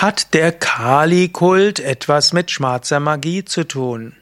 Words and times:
Hat 0.00 0.32
der 0.32 0.52
Kali-Kult 0.52 1.80
etwas 1.80 2.32
mit 2.32 2.52
schwarzer 2.52 3.00
Magie 3.00 3.44
zu 3.44 3.66
tun? 3.66 4.14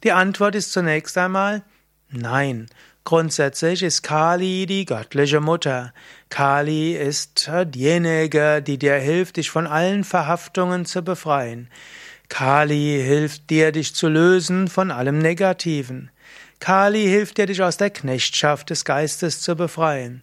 Die 0.05 0.13
Antwort 0.13 0.55
ist 0.55 0.71
zunächst 0.71 1.17
einmal 1.17 1.63
nein. 2.11 2.69
Grundsätzlich 3.09 3.83
ist 3.83 4.03
Kali 4.03 4.67
die 4.67 4.85
göttliche 4.85 5.41
Mutter. 5.41 5.95
Kali 6.29 6.95
ist 6.95 7.51
diejenige, 7.65 8.61
die 8.61 8.77
dir 8.77 8.97
hilft, 8.97 9.39
dich 9.39 9.49
von 9.49 9.67
allen 9.67 10.05
Verhaftungen 10.05 10.85
zu 10.85 11.01
befreien. 11.01 11.71
Kali 12.29 13.03
hilft 13.03 13.49
dir, 13.49 13.73
dich 13.73 13.95
zu 13.95 14.09
lösen 14.09 14.69
von 14.69 14.91
allem 14.91 15.21
Negativen. 15.21 16.11
Kali 16.61 17.07
hilft 17.07 17.39
dir, 17.39 17.47
dich 17.47 17.63
aus 17.63 17.79
der 17.79 17.89
Knechtschaft 17.89 18.69
des 18.69 18.85
Geistes 18.85 19.41
zu 19.41 19.57
befreien. 19.57 20.23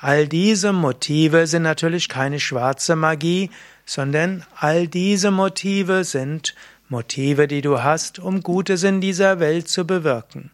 All 0.00 0.28
diese 0.28 0.72
Motive 0.72 1.48
sind 1.48 1.64
natürlich 1.64 2.08
keine 2.08 2.38
schwarze 2.38 2.94
Magie, 2.94 3.50
sondern 3.86 4.46
all 4.54 4.86
diese 4.86 5.32
Motive 5.32 6.04
sind 6.04 6.54
Motive, 6.88 7.48
die 7.48 7.60
du 7.60 7.82
hast, 7.82 8.20
um 8.20 8.40
Gutes 8.40 8.84
in 8.84 9.00
dieser 9.00 9.40
Welt 9.40 9.66
zu 9.66 9.84
bewirken. 9.84 10.52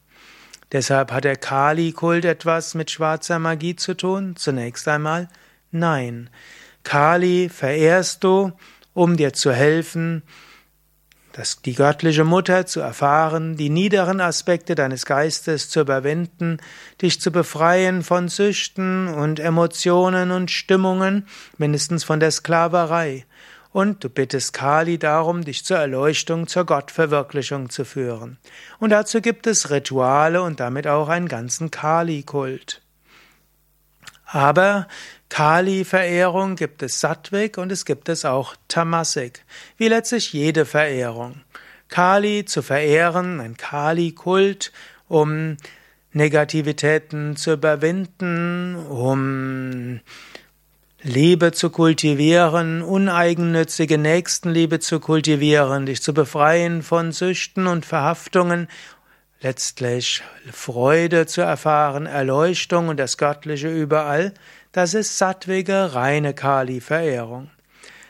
Deshalb 0.72 1.10
hat 1.12 1.24
der 1.24 1.36
Kali-Kult 1.36 2.24
etwas 2.24 2.74
mit 2.74 2.90
schwarzer 2.90 3.38
Magie 3.38 3.76
zu 3.76 3.94
tun? 3.94 4.36
Zunächst 4.36 4.86
einmal 4.86 5.28
nein. 5.70 6.30
Kali 6.84 7.48
verehrst 7.48 8.22
du, 8.22 8.52
um 8.94 9.16
dir 9.16 9.32
zu 9.32 9.52
helfen, 9.52 10.22
dass 11.32 11.62
die 11.62 11.74
göttliche 11.74 12.24
Mutter 12.24 12.66
zu 12.66 12.80
erfahren, 12.80 13.56
die 13.56 13.70
niederen 13.70 14.20
Aspekte 14.20 14.74
deines 14.74 15.06
Geistes 15.06 15.70
zu 15.70 15.80
überwinden, 15.80 16.58
dich 17.00 17.20
zu 17.20 17.30
befreien 17.30 18.02
von 18.02 18.28
Süchten 18.28 19.08
und 19.08 19.38
Emotionen 19.38 20.32
und 20.32 20.50
Stimmungen, 20.50 21.26
mindestens 21.56 22.04
von 22.04 22.20
der 22.20 22.30
Sklaverei 22.30 23.26
und 23.72 24.02
du 24.02 24.08
bittest 24.08 24.52
Kali 24.52 24.98
darum, 24.98 25.44
dich 25.44 25.64
zur 25.64 25.78
Erleuchtung, 25.78 26.46
zur 26.46 26.64
Gottverwirklichung 26.66 27.70
zu 27.70 27.84
führen. 27.84 28.38
Und 28.78 28.90
dazu 28.90 29.20
gibt 29.20 29.46
es 29.46 29.70
Rituale 29.70 30.42
und 30.42 30.60
damit 30.60 30.86
auch 30.86 31.08
einen 31.08 31.28
ganzen 31.28 31.70
Kali-Kult. 31.70 32.82
Aber 34.26 34.86
Kali-Verehrung 35.28 36.56
gibt 36.56 36.82
es 36.82 37.00
Sattvik 37.00 37.58
und 37.58 37.70
es 37.72 37.84
gibt 37.84 38.08
es 38.08 38.24
auch 38.24 38.54
Tamasik, 38.68 39.44
wie 39.76 39.88
letztlich 39.88 40.32
jede 40.32 40.66
Verehrung. 40.66 41.40
Kali 41.88 42.44
zu 42.44 42.62
verehren, 42.62 43.40
ein 43.40 43.56
Kali-Kult, 43.56 44.72
um 45.08 45.56
Negativitäten 46.12 47.36
zu 47.36 47.52
überwinden, 47.52 48.76
um 48.76 50.00
Liebe 51.02 51.52
zu 51.52 51.70
kultivieren, 51.70 52.82
uneigennützige 52.82 53.96
Nächstenliebe 53.96 54.80
zu 54.80 55.00
kultivieren, 55.00 55.86
dich 55.86 56.02
zu 56.02 56.12
befreien 56.12 56.82
von 56.82 57.12
Süchten 57.12 57.66
und 57.66 57.86
Verhaftungen, 57.86 58.68
letztlich 59.40 60.22
Freude 60.52 61.24
zu 61.24 61.40
erfahren, 61.40 62.04
Erleuchtung 62.04 62.88
und 62.88 62.98
das 62.98 63.16
Göttliche 63.16 63.70
überall, 63.70 64.34
das 64.72 64.92
ist 64.92 65.16
sattwige, 65.16 65.94
reine 65.94 66.34
Kali-Verehrung. 66.34 67.50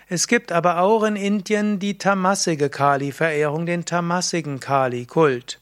Es 0.09 0.27
gibt 0.27 0.51
aber 0.51 0.81
auch 0.81 1.05
in 1.05 1.15
Indien 1.15 1.79
die 1.79 1.97
tamassige 1.97 2.71
Kali-Verehrung, 2.71 3.67
den 3.67 3.85
tamassigen 3.85 4.59
Kali-Kult. 4.59 5.61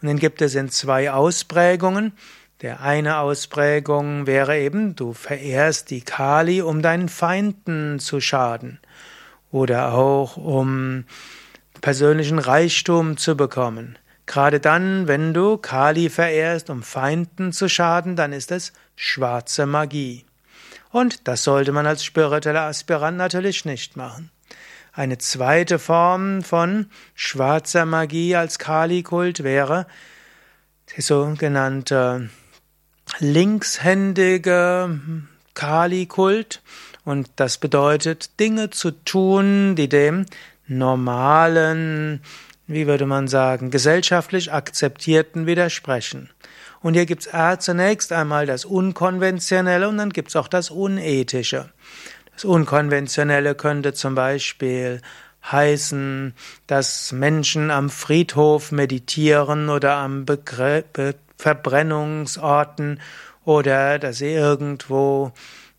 Und 0.00 0.06
den 0.06 0.20
gibt 0.20 0.40
es 0.42 0.54
in 0.54 0.68
zwei 0.68 1.10
Ausprägungen. 1.10 2.12
Der 2.60 2.80
eine 2.80 3.18
Ausprägung 3.18 4.26
wäre 4.26 4.58
eben, 4.58 4.96
du 4.96 5.12
verehrst 5.12 5.90
die 5.90 6.00
Kali, 6.00 6.60
um 6.60 6.82
deinen 6.82 7.08
Feinden 7.08 8.00
zu 8.00 8.20
schaden 8.20 8.80
oder 9.52 9.92
auch 9.92 10.36
um 10.36 11.04
persönlichen 11.80 12.40
Reichtum 12.40 13.16
zu 13.16 13.36
bekommen. 13.36 13.96
Gerade 14.26 14.58
dann, 14.58 15.06
wenn 15.06 15.32
du 15.32 15.56
Kali 15.56 16.10
verehrst, 16.10 16.68
um 16.68 16.82
Feinden 16.82 17.52
zu 17.52 17.68
schaden, 17.68 18.16
dann 18.16 18.32
ist 18.32 18.50
es 18.50 18.72
schwarze 18.96 19.64
Magie. 19.64 20.24
Und 20.90 21.28
das 21.28 21.44
sollte 21.44 21.70
man 21.70 21.86
als 21.86 22.04
spiritueller 22.04 22.62
Aspirant 22.62 23.16
natürlich 23.16 23.66
nicht 23.66 23.96
machen. 23.96 24.30
Eine 24.92 25.18
zweite 25.18 25.78
Form 25.78 26.42
von 26.42 26.90
schwarzer 27.14 27.86
Magie 27.86 28.34
als 28.34 28.58
Kali-Kult 28.58 29.44
wäre 29.44 29.86
die 30.96 31.02
sogenannte 31.02 32.30
linkshändige 33.18 34.98
Kali-Kult 35.54 36.62
und 37.04 37.28
das 37.36 37.58
bedeutet 37.58 38.38
Dinge 38.38 38.70
zu 38.70 38.90
tun, 38.90 39.74
die 39.76 39.88
dem 39.88 40.26
normalen, 40.66 42.20
wie 42.66 42.86
würde 42.86 43.06
man 43.06 43.28
sagen, 43.28 43.70
gesellschaftlich 43.70 44.52
akzeptierten 44.52 45.46
widersprechen. 45.46 46.30
Und 46.80 46.94
hier 46.94 47.06
gibt's 47.06 47.28
zunächst 47.58 48.12
einmal 48.12 48.46
das 48.46 48.64
Unkonventionelle 48.64 49.88
und 49.88 49.96
dann 49.98 50.10
gibt's 50.10 50.36
auch 50.36 50.48
das 50.48 50.70
Unethische. 50.70 51.70
Das 52.34 52.44
Unkonventionelle 52.44 53.56
könnte 53.56 53.94
zum 53.94 54.14
Beispiel 54.14 55.00
heißen, 55.50 56.34
dass 56.66 57.10
Menschen 57.10 57.70
am 57.70 57.90
Friedhof 57.90 58.70
meditieren 58.70 59.70
oder 59.70 59.96
am 59.96 60.24
Begr 60.24 60.84
Verbrennungsorten 61.38 63.00
oder 63.44 63.98
dass 63.98 64.18
sie 64.18 64.32
irgendwo 64.32 65.32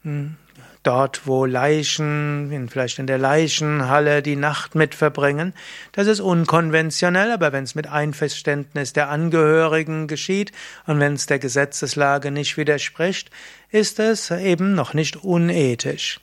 hm, 0.04 0.36
dort, 0.84 1.28
wo 1.28 1.46
Leichen, 1.46 2.68
vielleicht 2.72 3.00
in 3.00 3.08
der 3.08 3.18
Leichenhalle 3.18 4.22
die 4.22 4.36
Nacht 4.36 4.76
mit 4.76 4.96
verbringen. 4.96 5.54
Das 5.92 6.08
ist 6.08 6.22
unkonventionell, 6.22 7.32
aber 7.32 7.52
wenn 7.52 7.66
es 7.66 7.76
mit 7.76 7.88
Einverständnis 7.88 8.94
der 8.94 9.10
Angehörigen 9.10 10.08
geschieht 10.08 10.52
und 10.88 11.00
wenn 11.00 11.14
es 11.14 11.26
der 11.26 11.40
Gesetzeslage 11.40 12.32
nicht 12.32 12.58
widerspricht, 12.58 13.30
ist 13.70 14.00
es 14.00 14.32
eben 14.32 14.74
noch 14.74 14.94
nicht 14.94 15.18
unethisch. 15.18 16.22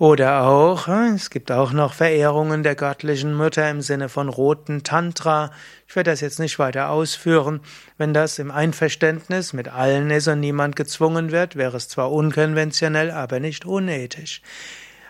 Oder 0.00 0.44
auch, 0.44 0.86
hm, 0.86 1.16
es 1.16 1.28
gibt 1.28 1.52
auch 1.52 1.72
noch 1.72 1.92
Verehrungen 1.92 2.62
der 2.62 2.74
göttlichen 2.74 3.34
Mutter 3.34 3.68
im 3.68 3.82
Sinne 3.82 4.08
von 4.08 4.30
roten 4.30 4.82
Tantra. 4.82 5.50
Ich 5.86 5.94
werde 5.94 6.10
das 6.10 6.22
jetzt 6.22 6.38
nicht 6.38 6.58
weiter 6.58 6.88
ausführen. 6.88 7.60
Wenn 7.98 8.14
das 8.14 8.38
im 8.38 8.50
Einverständnis 8.50 9.52
mit 9.52 9.68
allen 9.68 10.08
ist 10.08 10.26
und 10.26 10.40
niemand 10.40 10.74
gezwungen 10.74 11.32
wird, 11.32 11.54
wäre 11.54 11.76
es 11.76 11.90
zwar 11.90 12.10
unkonventionell, 12.12 13.10
aber 13.10 13.40
nicht 13.40 13.66
unethisch. 13.66 14.40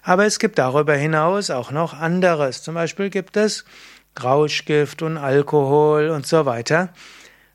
Aber 0.02 0.26
es 0.26 0.40
gibt 0.40 0.58
darüber 0.58 0.96
hinaus 0.96 1.50
auch 1.50 1.70
noch 1.70 1.94
anderes. 1.94 2.64
Zum 2.64 2.74
Beispiel 2.74 3.10
gibt 3.10 3.36
es 3.36 3.64
Rauschgift 4.20 5.02
und 5.02 5.18
Alkohol 5.18 6.08
und 6.08 6.26
so 6.26 6.46
weiter. 6.46 6.92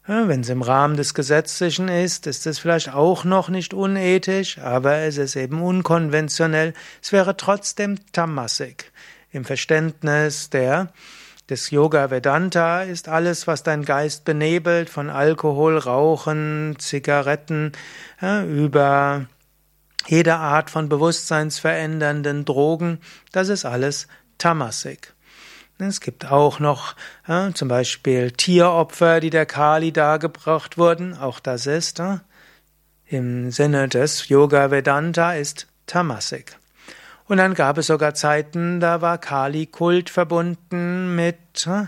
Wenn 0.08 0.42
es 0.42 0.50
im 0.50 0.62
Rahmen 0.62 0.98
des 0.98 1.16
Gesetzlichen 1.16 1.88
ist, 1.88 2.28
ist 2.28 2.46
es 2.46 2.60
vielleicht 2.60 2.94
auch 2.94 3.24
noch 3.24 3.50
nicht 3.50 3.74
unethisch, 3.74 4.60
aber 4.60 4.98
es 4.98 5.18
ist 5.18 5.36
eben 5.36 5.64
unkonventionell. 5.64 6.74
Es 7.02 7.12
wäre 7.12 7.38
trotzdem 7.38 7.98
Tamasik. 8.12 8.92
Im 9.32 9.46
Verständnis 9.46 10.52
der 10.52 10.94
des 11.50 11.72
Yoga 11.72 12.12
Vedanta 12.12 12.84
ist 12.84 13.10
alles, 13.10 13.48
was 13.48 13.64
dein 13.64 13.84
Geist 13.84 14.26
benebelt, 14.26 14.92
von 14.92 15.10
Alkohol, 15.10 15.78
Rauchen, 15.80 16.76
Zigaretten, 16.78 17.72
über 18.22 19.26
jede 20.08 20.36
Art 20.36 20.70
von 20.70 20.88
bewusstseinsverändernden 20.88 22.46
Drogen, 22.46 23.00
das 23.32 23.50
ist 23.50 23.66
alles 23.66 24.08
Tamasik. 24.38 25.16
Es 25.78 26.00
gibt 26.00 26.32
auch 26.32 26.60
noch 26.60 26.96
äh, 27.28 27.52
zum 27.52 27.68
Beispiel 27.68 28.32
Tieropfer, 28.32 29.20
die 29.20 29.30
der 29.30 29.46
Kali 29.46 29.92
dargebracht 29.92 30.78
wurden. 30.78 31.18
Auch 31.18 31.42
das 31.42 31.66
ist 31.66 32.00
äh, 32.00 32.20
im 33.08 33.52
Sinne 33.52 33.90
des 33.90 34.30
Yoga 34.30 34.72
Vedanta 34.72 35.34
ist 35.34 35.68
Tamasik. 35.86 36.58
Und 37.28 37.38
dann 37.38 37.56
gab 37.56 37.78
es 37.78 37.88
sogar 37.88 38.14
Zeiten, 38.14 38.80
da 38.80 39.02
war 39.02 39.18
Kali-Kult 39.18 40.10
verbunden 40.10 41.16
mit 41.16 41.68
äh, 41.68 41.88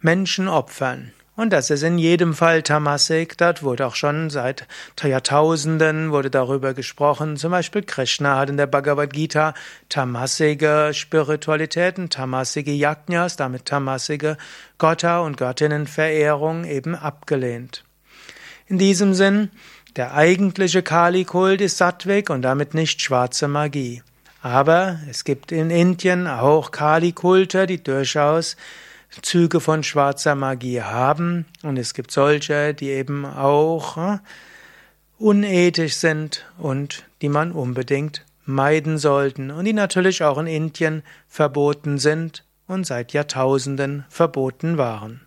Menschenopfern. 0.00 1.12
Und 1.36 1.52
das 1.52 1.68
ist 1.68 1.82
in 1.82 1.98
jedem 1.98 2.32
Fall 2.32 2.62
Tamasik. 2.62 3.36
Dort 3.36 3.62
wurde 3.62 3.86
auch 3.86 3.94
schon 3.94 4.30
seit 4.30 4.66
Jahrtausenden 5.02 6.10
wurde 6.10 6.30
darüber 6.30 6.72
gesprochen. 6.72 7.36
Zum 7.36 7.50
Beispiel 7.50 7.82
Krishna 7.82 8.38
hat 8.38 8.48
in 8.48 8.56
der 8.56 8.66
Bhagavad 8.66 9.12
Gita 9.12 9.52
tamasige 9.90 10.92
Spiritualitäten, 10.94 12.08
tamasige 12.08 12.72
Yajnas, 12.72 13.36
damit 13.36 13.66
tamasige 13.66 14.38
Götter 14.78 15.22
und 15.22 15.36
Göttinnenverehrung 15.36 16.64
eben 16.64 16.94
abgelehnt. 16.94 17.84
In 18.66 18.78
diesem 18.78 19.12
Sinn, 19.12 19.50
der 19.94 20.14
eigentliche 20.14 20.82
Kali-Kult 20.82 21.60
ist 21.60 21.76
Sattvik 21.76 22.30
und 22.30 22.42
damit 22.42 22.72
nicht 22.72 23.02
schwarze 23.02 23.46
Magie. 23.46 24.02
Aber 24.40 25.00
es 25.10 25.24
gibt 25.24 25.52
in 25.52 25.70
Indien 25.70 26.26
auch 26.26 26.70
Kali-Kulte, 26.70 27.66
die 27.66 27.82
durchaus 27.82 28.56
Züge 29.22 29.60
von 29.60 29.82
schwarzer 29.82 30.34
Magie 30.34 30.82
haben. 30.82 31.46
Und 31.62 31.76
es 31.76 31.94
gibt 31.94 32.10
solche, 32.10 32.74
die 32.74 32.90
eben 32.90 33.24
auch 33.24 33.96
äh, 33.96 34.18
unethisch 35.18 35.96
sind 35.96 36.46
und 36.58 37.04
die 37.22 37.28
man 37.28 37.52
unbedingt 37.52 38.24
meiden 38.44 38.98
sollten 38.98 39.50
und 39.50 39.64
die 39.64 39.72
natürlich 39.72 40.22
auch 40.22 40.38
in 40.38 40.46
Indien 40.46 41.02
verboten 41.26 41.98
sind 41.98 42.44
und 42.68 42.86
seit 42.86 43.12
Jahrtausenden 43.12 44.04
verboten 44.08 44.78
waren. 44.78 45.25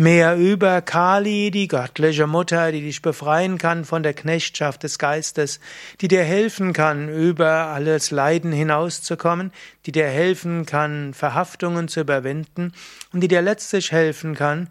Mehr 0.00 0.36
über 0.38 0.80
Kali, 0.80 1.50
die 1.50 1.68
göttliche 1.68 2.26
Mutter, 2.26 2.72
die 2.72 2.80
dich 2.80 3.02
befreien 3.02 3.58
kann 3.58 3.84
von 3.84 4.02
der 4.02 4.14
Knechtschaft 4.14 4.82
des 4.82 4.98
Geistes, 4.98 5.60
die 6.00 6.08
dir 6.08 6.24
helfen 6.24 6.72
kann, 6.72 7.10
über 7.10 7.66
alles 7.66 8.10
Leiden 8.10 8.50
hinauszukommen, 8.50 9.52
die 9.84 9.92
dir 9.92 10.06
helfen 10.06 10.64
kann, 10.64 11.12
Verhaftungen 11.12 11.88
zu 11.88 12.00
überwinden 12.00 12.72
und 13.12 13.20
die 13.20 13.28
dir 13.28 13.42
letztlich 13.42 13.92
helfen 13.92 14.34
kann, 14.34 14.70